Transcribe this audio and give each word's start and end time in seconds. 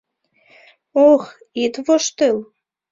—Ох, 1.09 1.23
ит 1.63 1.73
воштыл! 1.85 2.35